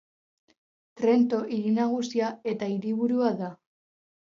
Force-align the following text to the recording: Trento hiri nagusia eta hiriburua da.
Trento 1.01 1.41
hiri 1.57 1.75
nagusia 1.77 2.33
eta 2.55 2.73
hiriburua 2.73 3.33
da. 3.45 3.55